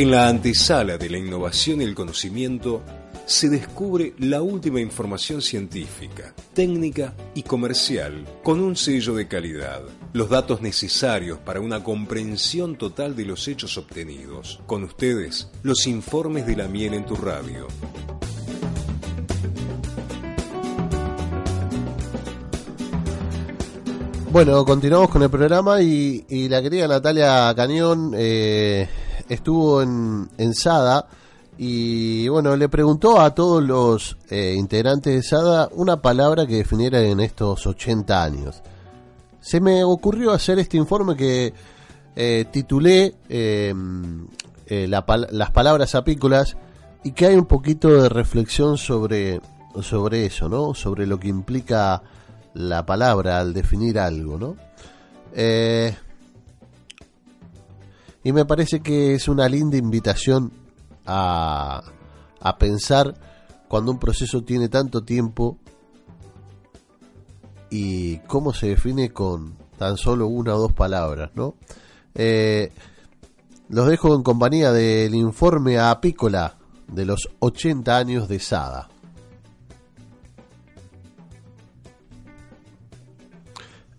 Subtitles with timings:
[0.00, 2.82] En la antesala de la innovación y el conocimiento
[3.26, 9.82] se descubre la última información científica, técnica y comercial con un sello de calidad,
[10.14, 14.62] los datos necesarios para una comprensión total de los hechos obtenidos.
[14.64, 17.66] Con ustedes, los informes de la miel en tu radio.
[24.32, 28.88] Bueno, continuamos con el programa y, la querida Natalia Cañón eh,
[29.30, 31.06] estuvo en, en, SADA
[31.56, 37.00] y bueno, le preguntó a todos los eh, integrantes de SADA una palabra que definiera
[37.00, 38.62] en estos 80 años.
[39.40, 41.54] Se me ocurrió hacer este informe que
[42.16, 43.14] eh, titulé
[44.68, 46.56] las palabras apícolas
[47.02, 49.40] y que hay un poquito de reflexión sobre,
[49.80, 50.74] sobre eso, ¿no?
[50.74, 52.02] Sobre lo que implica
[52.54, 54.56] la palabra al definir algo, ¿no?
[55.32, 55.94] Eh,
[58.22, 60.52] y me parece que es una linda invitación
[61.06, 61.82] a,
[62.40, 63.14] a pensar
[63.68, 65.58] cuando un proceso tiene tanto tiempo
[67.70, 71.54] y cómo se define con tan solo una o dos palabras, ¿no?
[72.14, 72.72] Eh,
[73.68, 76.56] los dejo en compañía del informe apícola
[76.88, 78.88] de los 80 años de Sada.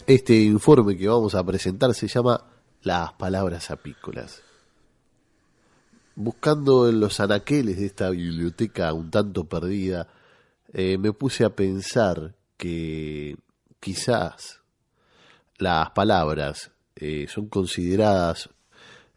[0.05, 2.43] Este informe que vamos a presentar se llama
[2.83, 4.41] Las palabras apícolas.
[6.15, 10.07] Buscando en los anaqueles de esta biblioteca un tanto perdida,
[10.73, 13.37] eh, me puse a pensar que
[13.79, 14.61] quizás
[15.57, 18.49] las palabras eh, son consideradas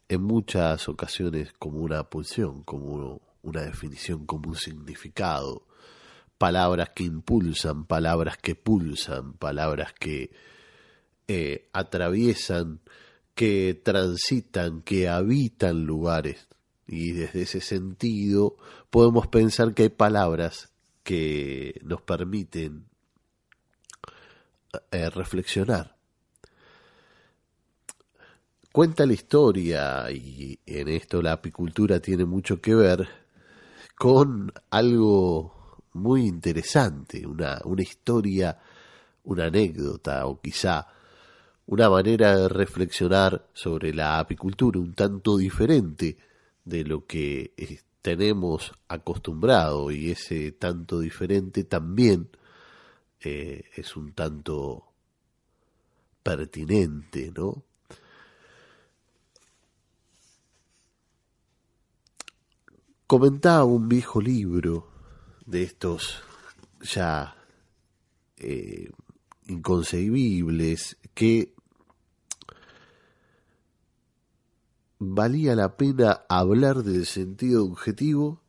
[0.08, 5.66] en muchas ocasiones como una pulsión, como una definición, como un significado.
[6.36, 10.30] Palabras que impulsan, palabras que pulsan, palabras que
[11.28, 12.80] eh, atraviesan,
[13.34, 16.48] que transitan, que habitan lugares.
[16.86, 18.56] Y desde ese sentido
[18.90, 20.70] podemos pensar que hay palabras
[21.02, 22.86] que nos permiten
[24.90, 25.94] eh, reflexionar.
[28.72, 33.08] Cuenta la historia, y en esto la apicultura tiene mucho que ver,
[33.96, 38.58] con algo muy interesante, una, una historia,
[39.22, 40.88] una anécdota o quizá
[41.66, 46.16] una manera de reflexionar sobre la apicultura un tanto diferente
[46.64, 52.28] de lo que eh, tenemos acostumbrado y ese tanto diferente también
[53.20, 54.84] eh, es un tanto
[56.22, 57.64] pertinente, ¿no?
[63.06, 64.88] Comentaba un viejo libro
[65.46, 66.22] de estos
[66.82, 67.34] ya
[68.36, 68.90] eh,
[69.46, 71.53] inconcebibles que
[74.98, 78.42] valía la pena hablar del sentido objetivo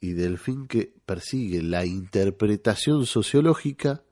[0.00, 4.02] y del fin que persigue la interpretación sociológica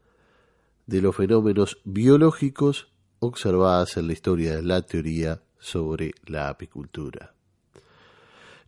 [0.87, 7.35] de los fenómenos biológicos observados en la historia de la teoría sobre la apicultura.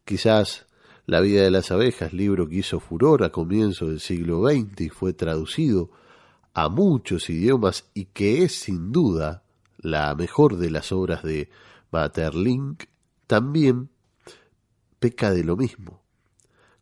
[0.04, 0.66] Quizás
[1.04, 4.88] La vida de las abejas, libro que hizo furor a comienzos del siglo XX y
[4.88, 5.90] fue traducido
[6.54, 9.42] a muchos idiomas y que es sin duda
[9.78, 11.50] la mejor de las obras de
[11.90, 12.84] Maeterlinck,
[13.32, 13.88] también
[14.98, 16.02] peca de lo mismo,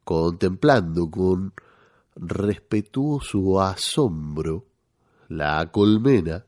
[0.03, 1.55] contemplando con
[2.16, 4.66] respetuoso asombro
[5.28, 6.44] la colmena,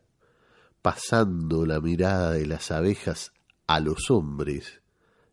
[0.83, 3.33] pasando la mirada de las abejas
[3.69, 4.83] a los hombres,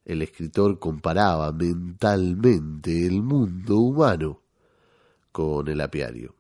[0.06, 4.44] el escritor comparaba mentalmente el mundo humano
[5.32, 6.36] con el apiario.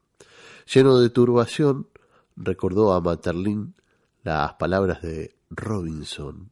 [0.72, 1.88] Lleno de turbación,
[2.36, 3.74] recordó a Materlin
[4.22, 6.52] las palabras de Robinson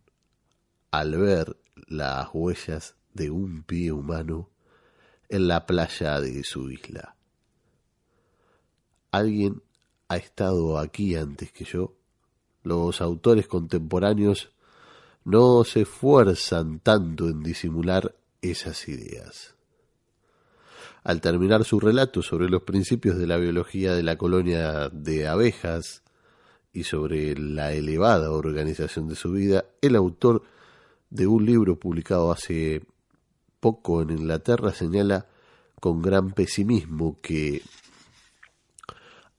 [0.89, 4.49] al ver las huellas de un pie humano
[5.29, 7.15] en la playa de su isla.
[9.11, 9.61] Alguien
[10.09, 11.93] ha estado aquí antes que yo.
[12.63, 14.51] Los autores contemporáneos
[15.23, 19.55] no se esfuerzan tanto en disimular esas ideas.
[21.03, 26.03] Al terminar su relato sobre los principios de la biología de la colonia de abejas
[26.73, 30.43] y sobre la elevada organización de su vida, el autor
[31.09, 32.81] de un libro publicado hace
[33.59, 35.27] poco en Inglaterra señala
[35.79, 37.61] con gran pesimismo que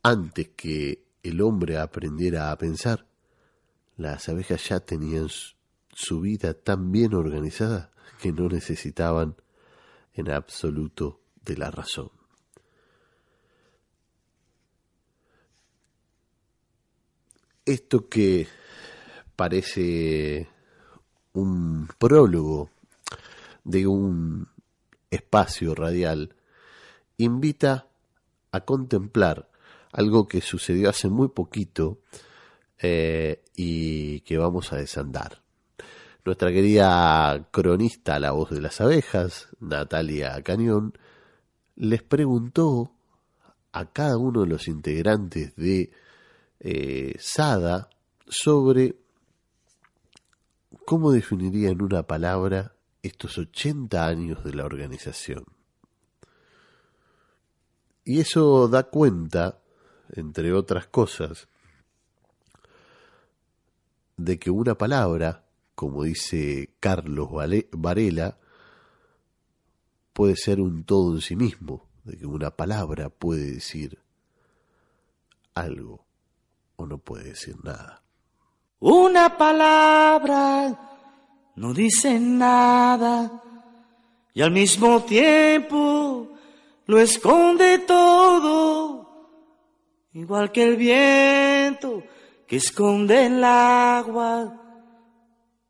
[0.03, 3.07] antes que el hombre aprendiera a pensar,
[3.97, 5.29] las abejas ya tenían
[5.93, 7.91] su vida tan bien organizada
[8.21, 9.37] que no necesitaban
[10.15, 12.11] en absoluto de la razón.
[17.65, 18.47] Esto que
[19.37, 20.49] parece
[21.39, 22.71] un prólogo
[23.65, 24.49] de un
[25.11, 26.35] espacio radial
[27.17, 27.87] invita
[28.53, 29.49] a contemplar
[29.93, 31.99] algo que sucedió hace muy poquito
[32.79, 35.43] eh, y que vamos a desandar.
[36.25, 40.93] Nuestra querida cronista La Voz de las Abejas, Natalia Cañón,
[41.77, 42.93] les preguntó
[43.73, 45.91] a cada uno de los integrantes de
[46.61, 47.89] eh, SADA
[48.27, 48.97] sobre
[50.85, 55.45] cómo definiría en una palabra estos 80 años de la organización.
[58.05, 59.61] Y eso da cuenta,
[60.15, 61.49] entre otras cosas,
[64.17, 65.45] de que una palabra,
[65.75, 67.29] como dice Carlos
[67.73, 68.39] Varela,
[70.13, 73.99] puede ser un todo en sí mismo, de que una palabra puede decir
[75.55, 76.07] algo
[76.77, 78.03] o no puede decir nada.
[78.81, 80.79] Una palabra
[81.57, 83.43] no dice nada
[84.33, 86.29] y al mismo tiempo
[86.87, 89.27] lo esconde todo,
[90.13, 92.05] igual que el viento
[92.47, 94.55] que esconde el agua,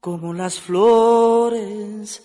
[0.00, 2.22] como las flores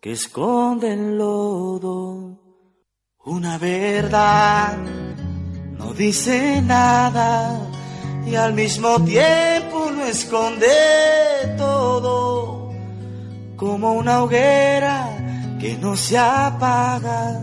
[0.00, 2.40] que esconden lodo.
[3.24, 4.76] Una verdad
[5.78, 7.73] no dice nada
[8.26, 10.66] y al mismo tiempo lo esconde
[11.56, 12.72] todo,
[13.56, 15.08] como una hoguera
[15.60, 17.40] que no se apaga,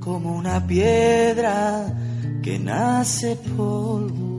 [0.00, 1.86] como una piedra
[2.42, 4.33] que nace polvo.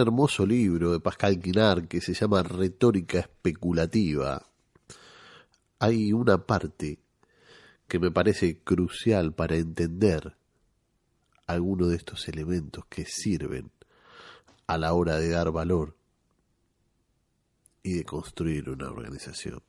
[0.00, 4.46] Hermoso libro de Pascal Quinar que se llama Retórica Especulativa,
[5.78, 6.98] hay una parte
[7.86, 10.36] que me parece crucial para entender
[11.46, 13.70] algunos de estos elementos que sirven
[14.66, 15.96] a la hora de dar valor
[17.82, 19.62] y de construir una organización.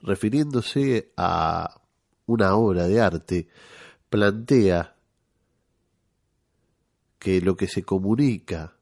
[0.00, 1.82] Refiriéndose a
[2.26, 3.48] una obra de arte,
[4.08, 4.97] plantea
[7.18, 8.76] que lo que se comunica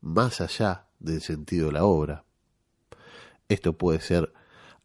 [0.00, 2.24] más allá del sentido de la obra,
[3.48, 4.32] esto puede ser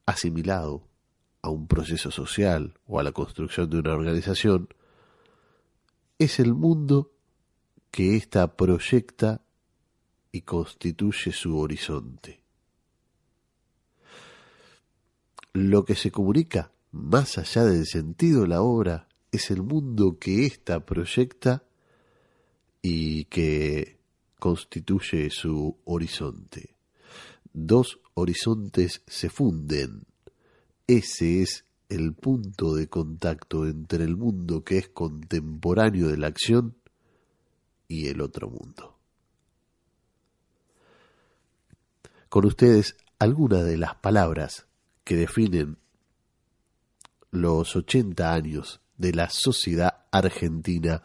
[0.05, 0.87] asimilado
[1.41, 4.69] a un proceso social o a la construcción de una organización,
[6.19, 7.11] es el mundo
[7.89, 9.41] que ésta proyecta
[10.31, 12.43] y constituye su horizonte.
[15.53, 20.45] Lo que se comunica más allá del sentido de la obra es el mundo que
[20.45, 21.63] ésta proyecta
[22.81, 23.99] y que
[24.39, 26.75] constituye su horizonte.
[27.53, 30.05] Dos horizontes se funden.
[30.87, 36.75] Ese es el punto de contacto entre el mundo que es contemporáneo de la acción
[37.87, 38.97] y el otro mundo.
[42.29, 44.65] Con ustedes algunas de las palabras
[45.03, 45.77] que definen
[47.29, 51.03] los 80 años de la sociedad argentina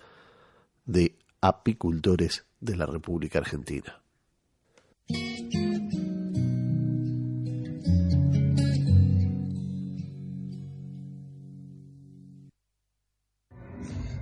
[0.85, 4.02] de apicultores de la República Argentina.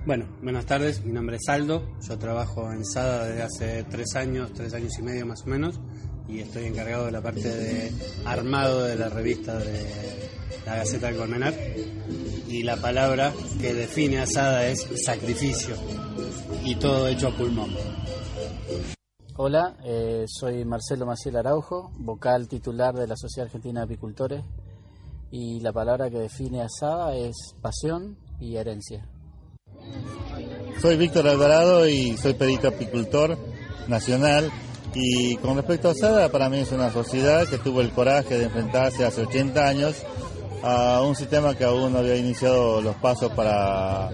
[0.05, 4.53] Bueno, buenas tardes, mi nombre es Aldo, yo trabajo en SADA desde hace tres años,
[4.53, 5.79] tres años y medio más o menos,
[6.27, 7.91] y estoy encargado de la parte de
[8.23, 10.29] armado de la revista de
[10.63, 11.55] la Gaceta del Colmenar,
[12.47, 15.75] y la palabra que define a SADA es sacrificio
[16.65, 17.69] y todo hecho a pulmón.
[19.37, 24.43] Hola, eh, soy Marcelo Maciel Araujo, vocal titular de la Sociedad Argentina de Apicultores
[25.29, 29.07] y la palabra que define Asada es pasión y herencia.
[30.81, 33.37] Soy Víctor Alvarado y soy perito apicultor
[33.87, 34.49] nacional
[34.95, 38.45] y con respecto a Asada, para mí es una sociedad que tuvo el coraje de
[38.45, 40.03] enfrentarse hace 80 años
[40.63, 44.09] a un sistema que aún no había iniciado los pasos para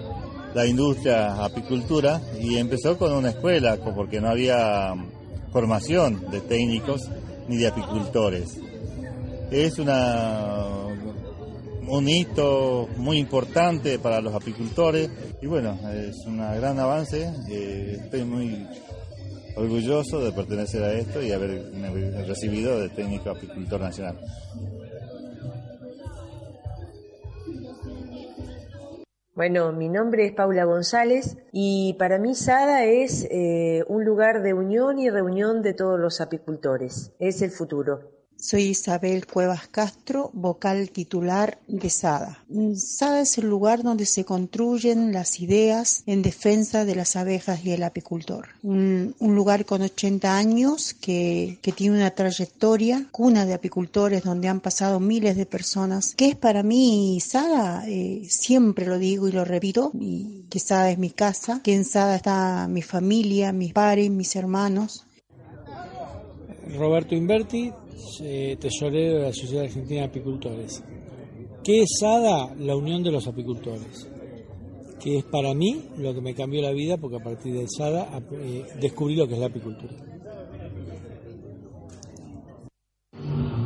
[0.54, 4.94] la industria apicultura y empezó con una escuela porque no había
[5.52, 7.10] formación de técnicos
[7.48, 8.58] ni de apicultores.
[9.52, 10.66] Es una,
[11.88, 15.10] un hito muy importante para los apicultores
[15.42, 17.34] y bueno, es un gran avance.
[17.50, 18.66] Eh, estoy muy
[19.56, 21.72] orgulloso de pertenecer a esto y haber
[22.28, 24.18] recibido de técnico apicultor nacional.
[29.42, 34.54] Bueno, mi nombre es Paula González y para mí Sada es eh, un lugar de
[34.54, 37.12] unión y reunión de todos los apicultores.
[37.18, 38.21] Es el futuro.
[38.42, 42.44] Soy Isabel Cuevas Castro, vocal titular de SADA.
[42.76, 47.70] SADA es el lugar donde se construyen las ideas en defensa de las abejas y
[47.70, 48.48] el apicultor.
[48.64, 55.00] Un, lugar con 80 años que, tiene una trayectoria, cuna de apicultores donde han pasado
[55.00, 56.16] miles de personas.
[56.16, 57.84] ¿Qué es para mí SADA?
[57.88, 59.92] Eh, siempre lo digo y lo repito,
[60.50, 65.06] que SADA es mi casa, que en SADA está mi familia, mis padres, mis hermanos.
[66.76, 67.72] Roberto Inverti,
[68.24, 70.84] eh, tesorero de la Sociedad Argentina de Apicultores.
[71.64, 72.56] ¿Qué es SADA?
[72.60, 74.08] La unión de los apicultores,
[75.00, 78.22] que es para mí lo que me cambió la vida porque a partir de SADA
[78.34, 79.94] eh, descubrí lo que es la apicultura.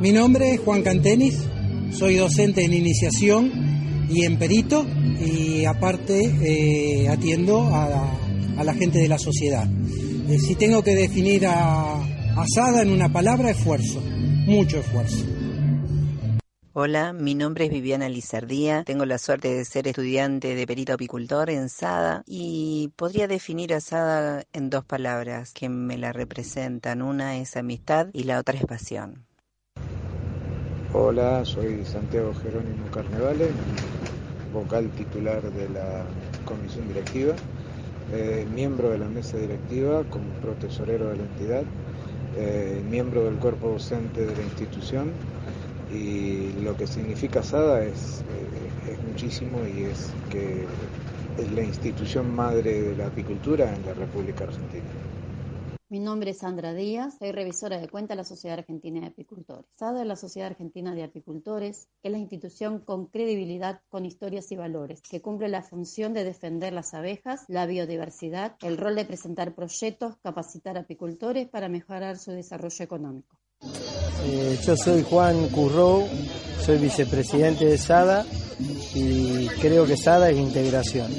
[0.00, 1.42] Mi nombre es Juan Cantenis,
[1.90, 3.50] soy docente en iniciación
[4.10, 4.86] y en perito
[5.24, 8.12] y aparte eh, atiendo a
[8.62, 9.66] la, gente de la sociedad.
[10.38, 14.02] si tengo que definir a, a SADA en una palabra, esfuerzo
[14.46, 15.24] mucho esfuerzo.
[16.72, 21.50] Hola, mi nombre es Viviana Lizardía, tengo la suerte de ser estudiante de perito apicultor
[21.50, 27.02] en SADA y podría definir a SADA en dos palabras que me la representan.
[27.02, 29.26] Una es amistad y la otra es pasión.
[30.92, 33.48] Hola, soy Santiago Jerónimo Carnevale,
[34.52, 36.04] vocal titular de la
[36.44, 37.34] comisión directiva,
[38.12, 41.64] eh, miembro de la mesa directiva como protesorero de la entidad
[42.36, 45.10] eh, miembro del cuerpo docente de la institución
[45.90, 50.66] y lo que significa SADA eh, es muchísimo y es que
[51.38, 54.84] es la institución madre de la apicultura en la República Argentina.
[55.88, 59.66] Mi nombre es Sandra Díaz, soy revisora de cuenta de la Sociedad Argentina de Apicultores.
[59.78, 64.56] SADA es la Sociedad Argentina de Apicultores, es la institución con credibilidad, con historias y
[64.56, 69.54] valores, que cumple la función de defender las abejas, la biodiversidad, el rol de presentar
[69.54, 73.36] proyectos, capacitar apicultores para mejorar su desarrollo económico.
[74.24, 76.04] Eh, yo soy Juan Currou,
[76.62, 78.26] soy vicepresidente de SADA
[78.92, 81.12] y creo que SADA es integración.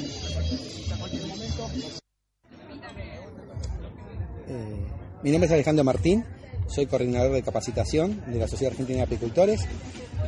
[5.22, 6.24] Mi nombre es Alejandro Martín,
[6.68, 9.66] soy coordinador de capacitación de la Sociedad Argentina de Apicultores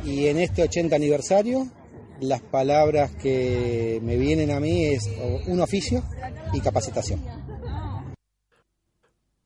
[0.03, 1.65] y en este 80 aniversario
[2.19, 5.09] las palabras que me vienen a mí es
[5.47, 6.03] un oficio
[6.51, 7.23] y capacitación.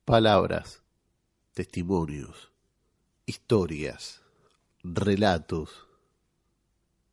[0.03, 0.81] Palabras,
[1.53, 2.51] testimonios,
[3.27, 4.21] historias,
[4.83, 5.87] relatos,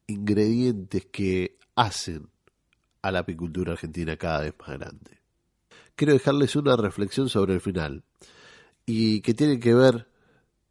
[0.06, 2.30] ingredientes que hacen
[3.02, 5.22] a la apicultura argentina cada vez más grande
[5.96, 8.04] quiero dejarles una reflexión sobre el final
[8.86, 10.08] y que tiene que ver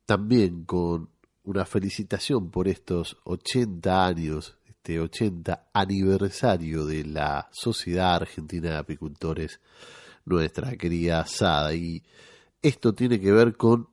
[0.06, 1.10] también con
[1.44, 9.60] una felicitación por estos 80 años, este 80 aniversario de la Sociedad Argentina de Apicultores,
[10.25, 11.74] nuestra querida Sada.
[11.74, 12.03] Y
[12.62, 13.89] esto tiene que ver con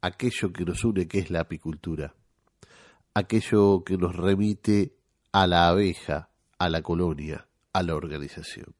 [0.00, 2.14] aquello que nos une, que es la apicultura,
[3.14, 4.94] aquello que nos remite
[5.32, 8.74] a la abeja, a la colonia, a la organización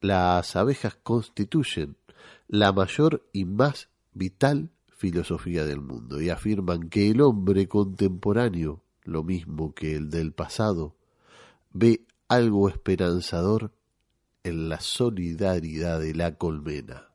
[0.00, 1.96] las abejas constituyen
[2.48, 9.22] la mayor y más vital filosofía del mundo y afirman que el hombre contemporáneo, lo
[9.22, 10.96] mismo que el del pasado,
[11.72, 13.72] ve algo esperanzador
[14.42, 17.08] en la solidaridad de la colmena.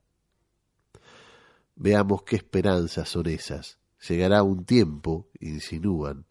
[1.75, 3.79] Veamos qué esperanzas son esas.
[4.07, 6.25] Llegará un tiempo, insinúan,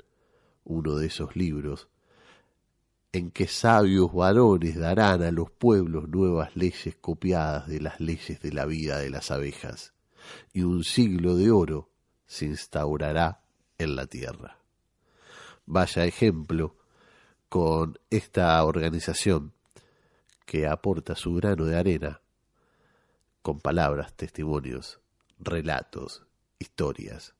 [0.64, 1.88] uno de esos libros,
[3.12, 8.52] en que sabios varones darán a los pueblos nuevas leyes copiadas de las leyes de
[8.52, 9.92] la vida de las abejas,
[10.52, 11.90] y un siglo de oro
[12.26, 13.42] se instaurará
[13.76, 14.56] en la tierra.
[15.66, 16.76] Vaya ejemplo
[17.48, 19.52] con esta organización
[20.46, 22.22] que aporta su grano de arena
[23.42, 25.00] con palabras, testimonios,
[25.38, 26.24] relatos,
[26.58, 27.34] historias,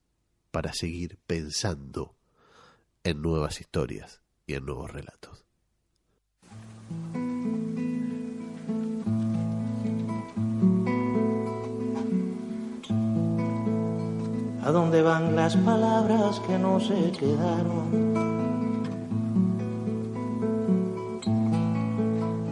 [0.50, 2.14] para seguir pensando
[3.04, 5.44] en nuevas historias y en nuevos relatos.
[14.64, 18.14] ¿A dónde van las palabras que no se quedaron?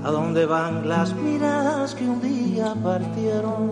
[0.05, 3.71] ¿A dónde van las miradas que un día partieron?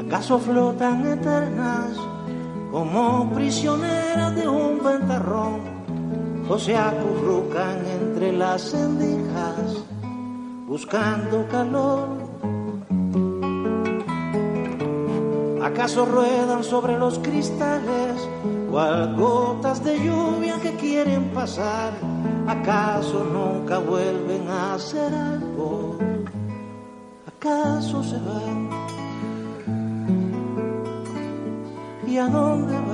[0.00, 1.98] ¿Acaso flotan eternas
[2.72, 5.73] como prisioneras de un ventarrón
[6.48, 9.84] o se acurrucan entre las sendijas
[10.66, 12.08] buscando calor?
[15.62, 18.28] ¿Acaso ruedan sobre los cristales
[18.74, 21.92] cual gotas de lluvia que quieren pasar,
[22.48, 25.96] acaso nunca vuelven a hacer algo,
[27.24, 28.68] acaso se van.
[32.04, 32.93] ¿Y a dónde van?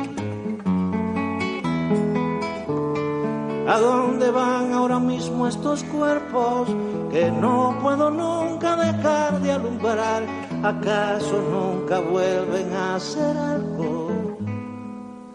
[3.71, 6.67] ¿A dónde van ahora mismo estos cuerpos
[7.09, 10.23] que no puedo nunca dejar de alumbrar?
[10.61, 14.09] ¿Acaso nunca vuelven a hacer algo?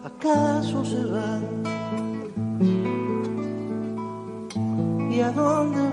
[0.03, 1.43] ¿Acaso se van?
[5.09, 5.86] ¿Y a dónde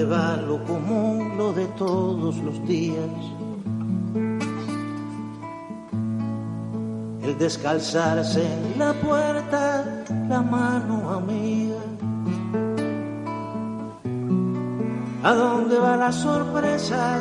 [0.00, 3.10] ¿A dónde va lo común, lo de todos los días?
[7.22, 9.84] El descalzarse en la puerta,
[10.26, 11.82] la mano amiga.
[15.22, 17.20] ¿A dónde va la sorpresa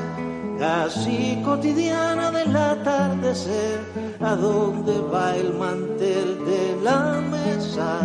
[0.58, 3.82] casi cotidiana del atardecer?
[4.22, 8.00] ¿A dónde va el mantel de la mesa?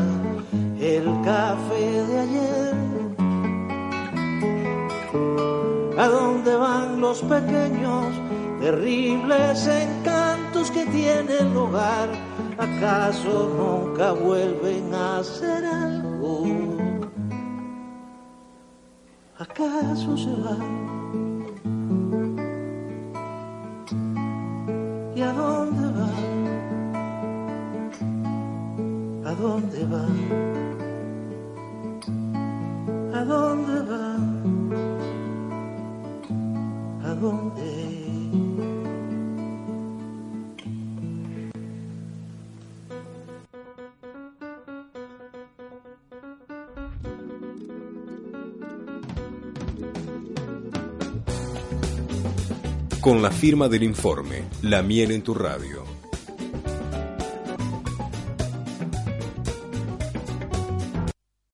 [0.81, 2.74] El café de ayer.
[5.97, 8.07] ¿A dónde van los pequeños,
[8.61, 12.09] terribles encantos que tiene el hogar?
[12.59, 16.45] ¿Acaso nunca vuelven a hacer algo?
[19.39, 20.85] ¿Acaso se van?
[25.15, 26.25] ¿Y a dónde van?
[29.25, 30.17] ¿A dónde van?
[33.15, 34.04] ¿A dónde van?
[37.25, 37.55] Con
[53.23, 55.94] la firma del informe La miel en tu radio